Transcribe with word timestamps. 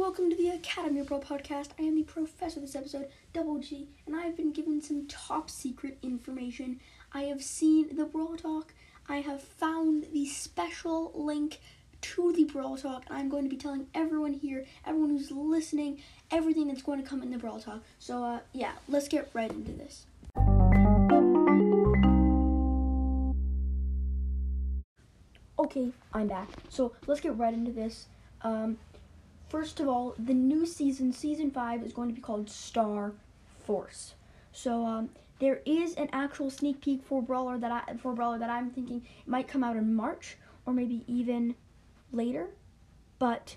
Welcome 0.00 0.30
to 0.30 0.36
the 0.36 0.48
Academy 0.48 1.02
Brawl 1.02 1.20
podcast. 1.20 1.68
I 1.78 1.82
am 1.82 1.94
the 1.94 2.04
professor 2.04 2.58
of 2.58 2.62
this 2.62 2.74
episode, 2.74 3.08
Double 3.34 3.58
G, 3.58 3.86
and 4.06 4.16
I 4.16 4.22
have 4.22 4.34
been 4.34 4.50
given 4.50 4.80
some 4.80 5.06
top 5.08 5.50
secret 5.50 5.98
information. 6.02 6.80
I 7.12 7.24
have 7.24 7.42
seen 7.42 7.94
the 7.94 8.06
Brawl 8.06 8.34
Talk. 8.38 8.72
I 9.10 9.16
have 9.16 9.42
found 9.42 10.06
the 10.14 10.24
special 10.24 11.12
link 11.14 11.60
to 12.00 12.32
the 12.32 12.44
Brawl 12.44 12.78
Talk, 12.78 13.04
and 13.10 13.18
I'm 13.18 13.28
going 13.28 13.44
to 13.44 13.50
be 13.50 13.58
telling 13.58 13.88
everyone 13.94 14.32
here, 14.32 14.64
everyone 14.86 15.10
who's 15.10 15.30
listening, 15.30 16.00
everything 16.30 16.68
that's 16.68 16.80
going 16.80 17.02
to 17.02 17.06
come 17.06 17.22
in 17.22 17.30
the 17.30 17.36
Brawl 17.36 17.60
Talk. 17.60 17.82
So, 17.98 18.24
uh, 18.24 18.38
yeah, 18.54 18.72
let's 18.88 19.06
get 19.06 19.28
right 19.34 19.50
into 19.50 19.72
this. 19.72 20.06
Okay, 25.58 25.90
I'm 26.14 26.28
back. 26.28 26.48
So 26.70 26.92
let's 27.06 27.20
get 27.20 27.36
right 27.36 27.52
into 27.52 27.72
this. 27.72 28.06
Um, 28.40 28.78
first 29.50 29.80
of 29.80 29.88
all, 29.88 30.14
the 30.18 30.32
new 30.32 30.64
season, 30.64 31.12
season 31.12 31.50
five, 31.50 31.82
is 31.82 31.92
going 31.92 32.08
to 32.08 32.14
be 32.14 32.20
called 32.20 32.48
Star 32.48 33.12
Force. 33.66 34.14
So 34.52 34.86
um, 34.86 35.10
there 35.40 35.60
is 35.66 35.94
an 35.94 36.08
actual 36.12 36.50
sneak 36.50 36.80
peek 36.80 37.02
for 37.04 37.20
Brawler 37.20 37.58
that 37.58 37.70
I 37.70 37.94
for 37.96 38.14
Brawler 38.14 38.38
that 38.38 38.48
I'm 38.48 38.70
thinking 38.70 39.02
might 39.26 39.48
come 39.48 39.62
out 39.62 39.76
in 39.76 39.94
March 39.94 40.36
or 40.64 40.72
maybe 40.72 41.04
even 41.06 41.54
later, 42.12 42.48
but 43.18 43.56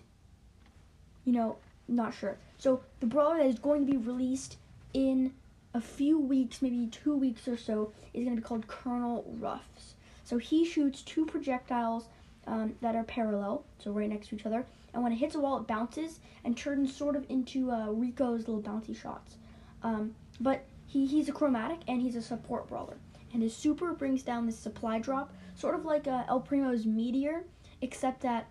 you 1.26 1.34
know, 1.34 1.58
not 1.88 2.14
sure. 2.14 2.38
So 2.58 2.82
the 3.00 3.06
Brawler 3.06 3.38
that 3.38 3.48
is 3.48 3.60
going 3.60 3.86
to 3.86 3.92
be 3.92 3.98
released 3.98 4.58
in 4.94 5.34
a 5.74 5.82
few 5.82 6.20
weeks, 6.20 6.62
maybe 6.62 6.88
two 6.88 7.16
weeks 7.16 7.48
or 7.48 7.58
so, 7.58 7.94
is 8.14 8.24
going 8.24 8.36
to 8.36 8.42
be 8.42 8.48
called 8.48 8.68
Colonel 8.68 9.26
Ruffs. 9.40 9.96
So 10.24 10.38
he 10.38 10.66
shoots 10.66 11.02
two 11.02 11.26
projectiles 11.26 12.06
um, 12.48 12.76
that 12.82 12.96
are 12.96 13.04
parallel, 13.04 13.64
so 13.80 13.92
right 13.92 14.10
next 14.10 14.30
to 14.30 14.36
each 14.36 14.46
other. 14.46 14.66
And 14.94 15.04
when 15.04 15.12
it 15.12 15.18
hits 15.18 15.36
a 15.36 15.40
wall, 15.40 15.58
it 15.58 15.68
bounces 15.68 16.20
and 16.44 16.56
turns 16.56 16.96
sort 16.96 17.16
of 17.16 17.26
into 17.30 17.72
uh, 17.72 17.88
Rico's 17.88 18.48
little 18.48 18.62
bouncy 18.62 18.96
shots. 18.96 19.38
Um, 19.82 20.16
but 20.40 20.66
he, 20.88 21.06
he's 21.06 21.30
a 21.30 21.32
chromatic 21.32 21.80
and 21.88 22.02
he's 22.02 22.16
a 22.16 22.22
support 22.22 22.68
brawler. 22.68 22.98
And 23.34 23.42
his 23.42 23.56
super 23.56 23.94
brings 23.94 24.22
down 24.22 24.46
this 24.46 24.58
supply 24.58 25.00
drop, 25.00 25.34
sort 25.56 25.76
of 25.76 25.86
like 25.86 26.08
uh, 26.08 26.24
El 26.28 26.42
Primo's 26.42 26.86
Meteor, 26.86 27.44
except 27.82 28.22
that, 28.22 28.48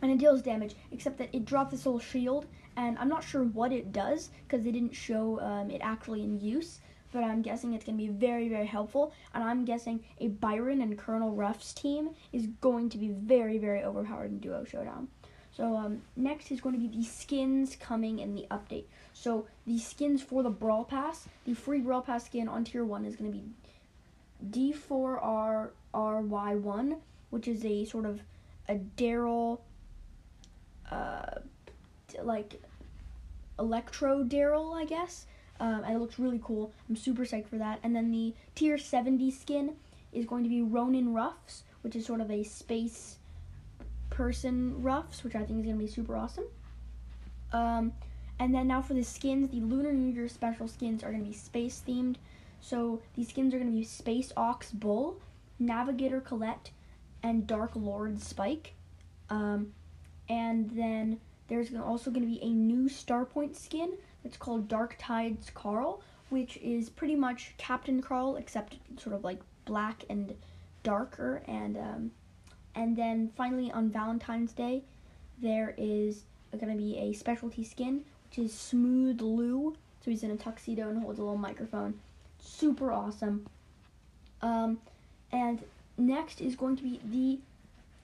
and 0.00 0.10
it 0.10 0.18
deals 0.18 0.40
damage, 0.40 0.74
except 0.90 1.18
that 1.18 1.28
it 1.32 1.44
drops 1.44 1.72
this 1.72 1.84
little 1.84 2.00
shield. 2.00 2.46
And 2.76 2.98
I'm 2.98 3.08
not 3.08 3.22
sure 3.22 3.42
what 3.44 3.72
it 3.72 3.92
does 3.92 4.30
because 4.46 4.64
they 4.64 4.72
didn't 4.72 4.94
show 4.94 5.40
um, 5.40 5.70
it 5.70 5.80
actually 5.82 6.24
in 6.24 6.40
use 6.40 6.80
but 7.12 7.24
I'm 7.24 7.42
guessing 7.42 7.72
it's 7.72 7.84
going 7.84 7.98
to 7.98 8.04
be 8.04 8.10
very, 8.10 8.48
very 8.48 8.66
helpful. 8.66 9.12
And 9.34 9.42
I'm 9.42 9.64
guessing 9.64 10.04
a 10.20 10.28
Byron 10.28 10.82
and 10.82 10.98
Colonel 10.98 11.32
Ruff's 11.32 11.72
team 11.72 12.10
is 12.32 12.46
going 12.60 12.90
to 12.90 12.98
be 12.98 13.08
very, 13.08 13.58
very 13.58 13.82
overpowered 13.82 14.30
in 14.30 14.38
Duo 14.38 14.64
Showdown. 14.64 15.08
So 15.58 15.76
um, 15.76 16.00
next 16.14 16.52
is 16.52 16.60
going 16.60 16.76
to 16.76 16.80
be 16.80 16.86
the 16.86 17.02
skins 17.02 17.74
coming 17.74 18.20
in 18.20 18.36
the 18.36 18.46
update. 18.48 18.84
So 19.12 19.48
the 19.66 19.80
skins 19.80 20.22
for 20.22 20.44
the 20.44 20.50
Brawl 20.50 20.84
Pass, 20.84 21.26
the 21.44 21.54
free 21.54 21.80
Brawl 21.80 22.00
Pass 22.00 22.26
skin 22.26 22.46
on 22.46 22.62
Tier 22.62 22.84
1 22.84 23.04
is 23.04 23.16
going 23.16 23.32
to 23.32 23.36
be 23.36 23.42
D4RRY1, 24.72 26.98
which 27.30 27.48
is 27.48 27.64
a 27.64 27.84
sort 27.86 28.06
of 28.06 28.20
a 28.68 28.76
Darryl, 28.96 29.58
uh, 30.92 31.40
like, 32.22 32.62
Electro 33.58 34.22
Darryl, 34.22 34.80
I 34.80 34.84
guess. 34.84 35.26
Um, 35.58 35.82
and 35.82 35.96
it 35.96 35.98
looks 35.98 36.20
really 36.20 36.40
cool. 36.40 36.70
I'm 36.88 36.94
super 36.94 37.24
psyched 37.24 37.48
for 37.48 37.58
that. 37.58 37.80
And 37.82 37.96
then 37.96 38.12
the 38.12 38.32
tier 38.54 38.78
70 38.78 39.28
skin 39.32 39.74
is 40.12 40.24
going 40.24 40.44
to 40.44 40.48
be 40.48 40.62
Ronin 40.62 41.12
Ruffs, 41.12 41.64
which 41.82 41.96
is 41.96 42.06
sort 42.06 42.20
of 42.20 42.30
a 42.30 42.44
space 42.44 43.18
person 44.18 44.82
Ruffs, 44.82 45.22
which 45.22 45.36
I 45.36 45.44
think 45.44 45.60
is 45.60 45.64
going 45.64 45.78
to 45.78 45.84
be 45.84 45.90
super 45.90 46.16
awesome. 46.16 46.46
Um, 47.52 47.92
and 48.40 48.52
then 48.52 48.66
now 48.66 48.82
for 48.82 48.94
the 48.94 49.04
skins, 49.04 49.48
the 49.50 49.60
Lunar 49.60 49.92
New 49.92 50.12
Year 50.12 50.28
special 50.28 50.66
skins 50.66 51.04
are 51.04 51.12
going 51.12 51.22
to 51.22 51.30
be 51.30 51.36
space 51.36 51.80
themed. 51.86 52.16
So 52.60 53.00
these 53.14 53.28
skins 53.28 53.54
are 53.54 53.58
going 53.58 53.70
to 53.70 53.76
be 53.76 53.84
Space 53.84 54.32
Ox 54.36 54.72
Bull, 54.72 55.20
Navigator 55.60 56.20
Colette, 56.20 56.72
and 57.22 57.46
Dark 57.46 57.70
Lord 57.76 58.20
Spike. 58.20 58.74
Um, 59.30 59.72
and 60.28 60.68
then 60.70 61.20
there's 61.46 61.72
also 61.76 62.10
going 62.10 62.26
to 62.26 62.28
be 62.28 62.42
a 62.42 62.50
new 62.50 62.88
Starpoint 62.88 63.54
skin 63.54 63.92
that's 64.24 64.36
called 64.36 64.66
Dark 64.66 64.96
Tides 64.98 65.48
Carl, 65.54 66.02
which 66.28 66.56
is 66.56 66.90
pretty 66.90 67.14
much 67.14 67.54
Captain 67.56 68.02
Carl, 68.02 68.34
except 68.34 68.78
sort 68.98 69.14
of 69.14 69.22
like 69.22 69.38
black 69.64 70.02
and 70.10 70.34
darker. 70.82 71.44
And 71.46 71.76
um, 71.76 72.10
and 72.78 72.96
then 72.96 73.30
finally 73.36 73.72
on 73.72 73.90
Valentine's 73.90 74.52
Day, 74.52 74.82
there 75.42 75.74
is 75.76 76.22
going 76.56 76.72
to 76.72 76.78
be 76.78 76.96
a 76.96 77.12
specialty 77.12 77.64
skin, 77.64 78.04
which 78.30 78.38
is 78.38 78.54
Smooth 78.54 79.20
Lou. 79.20 79.76
So 80.04 80.12
he's 80.12 80.22
in 80.22 80.30
a 80.30 80.36
tuxedo 80.36 80.88
and 80.88 81.02
holds 81.02 81.18
a 81.18 81.22
little 81.22 81.36
microphone. 81.36 81.98
Super 82.40 82.92
awesome. 82.92 83.46
Um, 84.42 84.78
and 85.32 85.64
next 85.98 86.40
is 86.40 86.54
going 86.54 86.76
to 86.76 86.84
be 86.84 87.00
the 87.04 87.40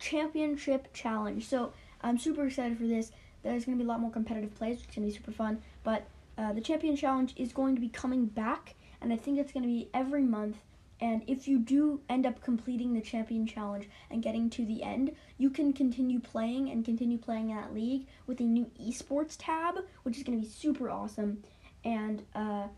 championship 0.00 0.92
challenge. 0.92 1.46
So 1.46 1.72
I'm 2.02 2.18
super 2.18 2.44
excited 2.44 2.76
for 2.76 2.86
this. 2.86 3.12
There's 3.44 3.64
going 3.64 3.78
to 3.78 3.84
be 3.84 3.88
a 3.88 3.90
lot 3.90 4.00
more 4.00 4.10
competitive 4.10 4.56
plays, 4.56 4.80
which 4.80 4.88
is 4.88 4.96
going 4.96 5.08
to 5.08 5.12
be 5.12 5.16
super 5.16 5.30
fun. 5.30 5.62
But 5.84 6.04
uh, 6.36 6.52
the 6.52 6.60
champion 6.60 6.96
challenge 6.96 7.32
is 7.36 7.52
going 7.52 7.76
to 7.76 7.80
be 7.80 7.88
coming 7.88 8.26
back, 8.26 8.74
and 9.00 9.12
I 9.12 9.16
think 9.16 9.38
it's 9.38 9.52
going 9.52 9.62
to 9.62 9.68
be 9.68 9.88
every 9.94 10.22
month. 10.24 10.56
And 11.00 11.22
if 11.26 11.48
you 11.48 11.58
do 11.58 12.00
end 12.08 12.24
up 12.24 12.42
completing 12.42 12.94
the 12.94 13.00
champion 13.00 13.46
challenge 13.46 13.88
and 14.10 14.22
getting 14.22 14.48
to 14.50 14.64
the 14.64 14.82
end, 14.82 15.14
you 15.38 15.50
can 15.50 15.72
continue 15.72 16.20
playing 16.20 16.70
and 16.70 16.84
continue 16.84 17.18
playing 17.18 17.50
in 17.50 17.56
that 17.56 17.74
league 17.74 18.06
with 18.26 18.40
a 18.40 18.44
new 18.44 18.70
esports 18.80 19.36
tab, 19.38 19.80
which 20.04 20.16
is 20.16 20.22
going 20.22 20.40
to 20.40 20.46
be 20.46 20.50
super 20.50 20.88
awesome. 20.88 21.42
And 21.84 22.22
uh, 22.34 22.68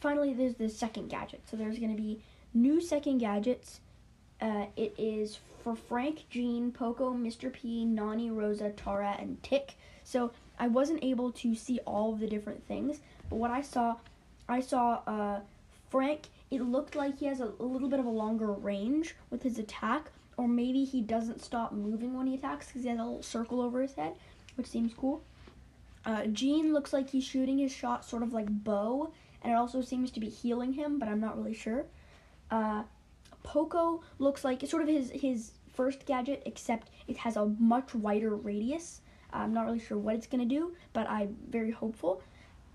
finally, 0.00 0.34
there's 0.34 0.56
the 0.56 0.68
second 0.68 1.08
gadget. 1.08 1.42
So 1.50 1.56
there's 1.56 1.78
going 1.78 1.94
to 1.94 2.02
be 2.02 2.20
new 2.52 2.80
second 2.80 3.18
gadgets. 3.18 3.80
Uh, 4.40 4.66
it 4.76 4.94
is 4.98 5.38
for 5.62 5.76
Frank, 5.76 6.28
Gene, 6.28 6.72
Poco, 6.72 7.14
Mr. 7.14 7.52
P, 7.52 7.84
Nani, 7.84 8.30
Rosa, 8.30 8.70
Tara, 8.70 9.16
and 9.18 9.40
Tick. 9.42 9.74
So 10.04 10.32
I 10.58 10.68
wasn't 10.68 11.02
able 11.04 11.30
to 11.32 11.54
see 11.54 11.78
all 11.86 12.12
of 12.12 12.20
the 12.20 12.26
different 12.26 12.66
things, 12.66 13.00
but 13.30 13.36
what 13.36 13.50
I 13.50 13.62
saw, 13.62 13.96
I 14.48 14.60
saw 14.60 15.00
uh, 15.06 15.40
Frank. 15.90 16.28
It 16.52 16.60
looked 16.60 16.94
like 16.94 17.18
he 17.18 17.24
has 17.26 17.40
a, 17.40 17.50
a 17.58 17.64
little 17.64 17.88
bit 17.88 17.98
of 17.98 18.04
a 18.04 18.10
longer 18.10 18.52
range 18.52 19.16
with 19.30 19.42
his 19.42 19.58
attack, 19.58 20.10
or 20.36 20.46
maybe 20.46 20.84
he 20.84 21.00
doesn't 21.00 21.42
stop 21.42 21.72
moving 21.72 22.14
when 22.14 22.26
he 22.26 22.34
attacks 22.34 22.66
because 22.66 22.82
he 22.82 22.90
has 22.90 22.98
a 22.98 23.02
little 23.02 23.22
circle 23.22 23.62
over 23.62 23.80
his 23.80 23.94
head, 23.94 24.12
which 24.56 24.66
seems 24.66 24.92
cool. 24.92 25.22
Uh, 26.04 26.26
Gene 26.26 26.74
looks 26.74 26.92
like 26.92 27.08
he's 27.08 27.24
shooting 27.24 27.56
his 27.56 27.72
shot 27.72 28.04
sort 28.04 28.22
of 28.22 28.34
like 28.34 28.48
Bo, 28.50 29.14
and 29.40 29.50
it 29.54 29.56
also 29.56 29.80
seems 29.80 30.10
to 30.10 30.20
be 30.20 30.28
healing 30.28 30.74
him, 30.74 30.98
but 30.98 31.08
I'm 31.08 31.20
not 31.20 31.38
really 31.38 31.54
sure. 31.54 31.86
Uh, 32.50 32.82
Poco 33.42 34.02
looks 34.18 34.44
like 34.44 34.62
it's 34.62 34.70
sort 34.70 34.82
of 34.82 34.90
his 34.90 35.10
his 35.10 35.52
first 35.72 36.04
gadget, 36.04 36.42
except 36.44 36.90
it 37.08 37.16
has 37.16 37.36
a 37.36 37.46
much 37.46 37.94
wider 37.94 38.36
radius. 38.36 39.00
I'm 39.32 39.54
not 39.54 39.64
really 39.64 39.78
sure 39.78 39.96
what 39.96 40.16
it's 40.16 40.26
gonna 40.26 40.44
do, 40.44 40.74
but 40.92 41.08
I'm 41.08 41.34
very 41.48 41.70
hopeful. 41.70 42.22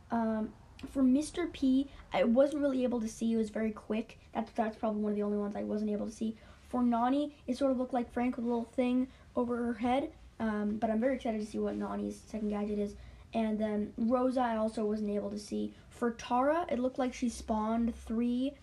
Um, 0.09 0.52
for 0.92 1.02
Mr. 1.04 1.52
P, 1.52 1.90
I 2.14 2.24
wasn't 2.24 2.62
really 2.62 2.84
able 2.84 3.02
to 3.02 3.08
see. 3.08 3.34
It 3.34 3.38
was 3.38 3.50
very 3.50 3.72
quick. 3.72 4.20
That's 4.34 4.52
that's 4.52 4.78
probably 4.78 5.02
one 5.02 5.12
of 5.12 5.16
the 5.16 5.24
only 5.24 5.38
ones 5.38 5.56
I 5.56 5.64
wasn't 5.64 5.92
able 5.92 6.06
to 6.06 6.12
see. 6.12 6.36
For 6.70 6.84
Nani, 6.84 7.36
it 7.48 7.58
sort 7.58 7.72
of 7.72 7.78
looked 7.78 7.94
like 7.94 8.12
Frank 8.12 8.36
with 8.36 8.46
a 8.46 8.48
little 8.48 8.66
thing 8.76 9.08
over 9.36 9.56
her 9.58 9.74
head. 9.74 10.12
Um, 10.40 10.78
but 10.78 10.90
I'm 10.90 11.00
very 11.00 11.16
excited 11.16 11.40
to 11.40 11.48
see 11.48 11.60
what 11.60 11.76
Nani's 11.76 12.22
second 12.28 12.50
gadget 12.50 12.78
is. 12.78 12.96
And 13.34 13.60
then 13.60 13.94
Rosa, 13.98 14.42
I 14.42 14.58
also 14.58 14.86
wasn't 14.86 15.10
able 15.10 15.30
to 15.32 15.40
see. 15.40 15.74
For 15.90 16.12
Tara, 16.12 16.66
it 16.70 16.80
looked 16.80 17.00
like 17.00 17.14
she 17.14 17.30
spawned 17.30 17.96
three 17.96 18.54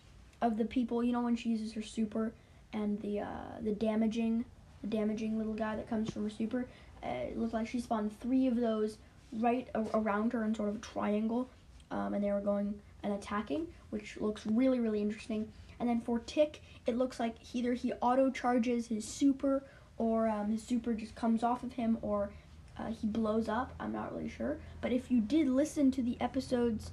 of 0.41 0.57
the 0.57 0.65
people. 0.65 1.03
You 1.03 1.13
know 1.13 1.23
when 1.23 1.37
she 1.37 1.51
uses 1.51 1.73
her 1.73 1.83
super 1.83 2.33
and 2.73 3.01
the 3.01 3.21
uh, 3.21 3.61
the 3.61 3.73
damaging, 3.73 4.45
the 4.83 4.89
damaging 4.89 5.39
little 5.39 5.55
guy 5.55 5.77
that 5.77 5.89
comes 5.89 6.11
from 6.11 6.25
her 6.25 6.31
super. 6.31 6.67
Uh, 7.03 7.09
it 7.29 7.39
looked 7.39 7.55
like 7.55 7.67
she 7.67 7.81
spawned 7.81 8.19
three 8.21 8.47
of 8.47 8.57
those 8.57 8.99
right 9.33 9.69
around 9.95 10.33
her 10.33 10.45
in 10.45 10.55
sort 10.55 10.69
of 10.69 10.77
a 10.77 10.79
triangle, 10.79 11.49
um, 11.91 12.15
and 12.15 12.23
they 12.23 12.33
were 12.33 12.41
going 12.41 12.75
and 13.03 13.13
attacking, 13.13 13.67
which 13.91 14.17
looks 14.21 14.47
really 14.47 14.81
really 14.81 15.01
interesting. 15.03 15.49
And 15.81 15.89
then 15.89 16.01
for 16.01 16.21
Tick, 16.21 16.63
it 16.87 16.97
looks 16.97 17.19
like 17.19 17.35
either 17.53 17.75
he 17.75 17.93
auto 17.95 18.31
charges 18.31 18.87
his 18.87 19.07
super, 19.07 19.65
or 19.99 20.29
um, 20.29 20.51
his 20.51 20.63
super 20.63 20.95
just 20.95 21.15
comes 21.15 21.43
off 21.43 21.63
of 21.63 21.73
him, 21.75 21.99
or 22.03 22.31
uh, 22.79 22.91
he 22.91 23.07
blows 23.07 23.49
up. 23.49 23.73
I'm 23.79 23.93
not 23.93 24.15
really 24.15 24.29
sure. 24.29 24.59
But 24.81 24.93
if 24.93 25.11
you 25.11 25.21
did 25.21 25.49
listen 25.49 25.91
to 25.93 26.03
the 26.03 26.17
episodes, 26.21 26.91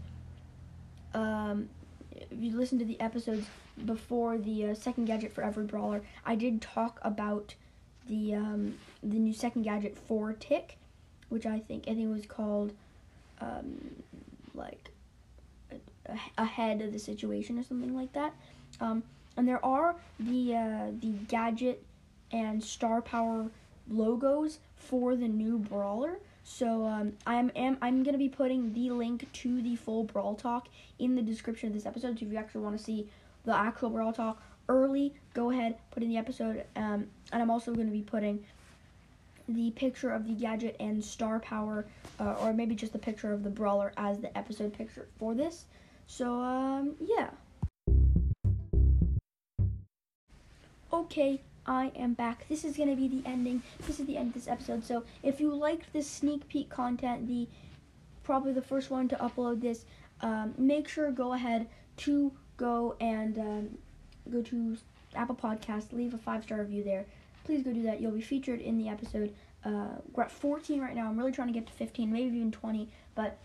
um, 1.13 1.69
if 2.11 2.39
you 2.39 2.55
listen 2.57 2.79
to 2.79 2.85
the 2.85 2.99
episodes 2.99 3.47
before 3.85 4.37
the 4.37 4.67
uh, 4.67 4.75
second 4.75 5.05
gadget 5.05 5.31
for 5.31 5.43
every 5.43 5.65
brawler, 5.65 6.01
I 6.25 6.35
did 6.35 6.61
talk 6.61 6.99
about 7.01 7.55
the 8.07 8.35
um, 8.35 8.75
the 9.01 9.17
new 9.17 9.33
second 9.33 9.63
gadget 9.63 9.97
for 10.07 10.33
Tick, 10.33 10.77
which 11.29 11.45
I 11.45 11.59
think 11.59 11.87
I 11.87 11.93
think 11.93 12.11
was 12.11 12.25
called 12.25 12.73
um, 13.39 14.03
like 14.53 14.89
ahead 16.37 16.81
of 16.81 16.91
the 16.91 16.99
situation 16.99 17.57
or 17.57 17.63
something 17.63 17.95
like 17.95 18.13
that. 18.13 18.33
Um, 18.79 19.03
and 19.37 19.47
there 19.47 19.63
are 19.65 19.95
the 20.19 20.55
uh, 20.55 20.91
the 20.99 21.11
gadget 21.27 21.83
and 22.31 22.63
star 22.63 23.01
power 23.01 23.49
logos 23.89 24.59
for 24.75 25.15
the 25.15 25.27
new 25.27 25.57
brawler. 25.57 26.19
So 26.43 26.85
um, 26.85 27.13
I'm 27.25 27.51
am 27.55 27.77
I'm 27.81 28.03
gonna 28.03 28.17
be 28.17 28.29
putting 28.29 28.73
the 28.73 28.89
link 28.91 29.31
to 29.31 29.61
the 29.61 29.75
full 29.75 30.03
brawl 30.03 30.35
talk 30.35 30.67
in 30.99 31.15
the 31.15 31.21
description 31.21 31.67
of 31.67 31.73
this 31.73 31.85
episode. 31.85 32.19
So 32.19 32.25
if 32.25 32.31
you 32.31 32.37
actually 32.37 32.61
want 32.61 32.77
to 32.77 32.83
see 32.83 33.07
the 33.45 33.55
actual 33.55 33.89
brawl 33.89 34.13
talk 34.13 34.41
early, 34.67 35.13
go 35.33 35.51
ahead 35.51 35.77
put 35.91 36.03
in 36.03 36.09
the 36.09 36.17
episode. 36.17 36.65
Um, 36.75 37.07
and 37.31 37.41
I'm 37.41 37.49
also 37.49 37.73
gonna 37.73 37.91
be 37.91 38.01
putting 38.01 38.43
the 39.53 39.71
picture 39.71 40.11
of 40.11 40.27
the 40.27 40.33
gadget 40.33 40.75
and 40.79 41.03
star 41.03 41.39
power, 41.39 41.85
uh, 42.19 42.35
or 42.41 42.53
maybe 42.53 42.75
just 42.75 42.93
the 42.93 42.99
picture 42.99 43.31
of 43.31 43.43
the 43.43 43.49
brawler 43.49 43.93
as 43.97 44.19
the 44.19 44.35
episode 44.37 44.73
picture 44.73 45.07
for 45.17 45.33
this. 45.33 45.65
So 46.07 46.41
um, 46.41 46.95
yeah. 46.99 47.29
Okay, 50.93 51.41
I 51.65 51.91
am 51.95 52.13
back. 52.13 52.47
This 52.49 52.65
is 52.65 52.75
gonna 52.75 52.95
be 52.95 53.07
the 53.07 53.21
ending. 53.25 53.61
This 53.87 53.99
is 53.99 54.05
the 54.05 54.17
end 54.17 54.29
of 54.29 54.33
this 54.33 54.47
episode. 54.47 54.83
So 54.83 55.03
if 55.23 55.39
you 55.39 55.53
liked 55.53 55.93
this 55.93 56.07
sneak 56.09 56.47
peek 56.49 56.69
content, 56.69 57.27
the 57.27 57.47
probably 58.23 58.53
the 58.53 58.61
first 58.61 58.89
one 58.89 59.07
to 59.09 59.15
upload 59.15 59.61
this, 59.61 59.85
um, 60.21 60.53
make 60.57 60.87
sure 60.87 61.11
go 61.11 61.33
ahead 61.33 61.67
to 61.97 62.31
go 62.57 62.95
and 62.99 63.37
um, 63.39 63.77
go 64.31 64.41
to 64.41 64.77
Apple 65.15 65.35
Podcast, 65.35 65.91
leave 65.91 66.13
a 66.13 66.17
five 66.17 66.43
star 66.43 66.59
review 66.59 66.83
there. 66.83 67.05
Please 67.43 67.63
go 67.63 67.73
do 67.73 67.81
that. 67.83 67.99
You'll 68.01 68.11
be 68.11 68.21
featured 68.21 68.61
in 68.61 68.77
the 68.77 68.87
episode. 68.89 69.33
Uh, 69.63 69.99
we're 70.13 70.23
at 70.23 70.31
14 70.31 70.81
right 70.81 70.95
now. 70.95 71.07
I'm 71.07 71.17
really 71.17 71.31
trying 71.31 71.47
to 71.47 71.53
get 71.53 71.67
to 71.67 71.73
15, 71.73 72.11
maybe 72.11 72.37
even 72.37 72.51
20. 72.51 72.89
But 73.15 73.37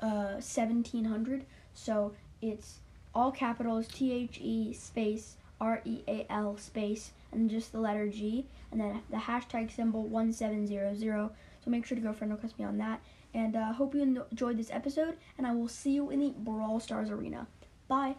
uh, 0.00 0.40
1700. 0.40 1.44
So 1.74 2.14
it's 2.40 2.78
all 3.14 3.30
capitals 3.32 3.88
T 3.88 4.12
H 4.12 4.38
E 4.40 4.72
space 4.72 5.36
R 5.60 5.80
E 5.84 6.02
A 6.08 6.26
L 6.30 6.56
space 6.56 7.12
and 7.32 7.50
just 7.50 7.72
the 7.72 7.80
letter 7.80 8.08
G 8.08 8.46
and 8.70 8.80
then 8.80 9.02
the 9.10 9.16
hashtag 9.16 9.74
symbol 9.74 10.04
1700. 10.04 10.98
So 11.00 11.70
make 11.70 11.84
sure 11.84 11.96
to 11.96 12.02
go 12.02 12.12
friend 12.12 12.32
request 12.32 12.58
me 12.58 12.64
on 12.64 12.78
that. 12.78 13.00
And 13.34 13.56
uh, 13.56 13.72
hope 13.72 13.94
you 13.94 14.02
enjoyed 14.02 14.56
this 14.56 14.70
episode, 14.70 15.16
and 15.36 15.46
I 15.46 15.52
will 15.52 15.68
see 15.68 15.90
you 15.90 16.10
in 16.10 16.20
the 16.20 16.30
Brawl 16.30 16.80
Stars 16.80 17.10
Arena. 17.10 17.46
Bye. 17.86 18.14